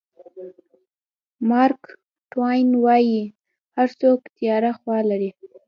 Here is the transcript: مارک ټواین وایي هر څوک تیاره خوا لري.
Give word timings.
مارک 1.49 1.81
ټواین 2.31 2.69
وایي 2.83 3.21
هر 3.75 3.89
څوک 4.01 4.19
تیاره 4.37 4.71
خوا 4.79 4.99
لري. 5.09 5.29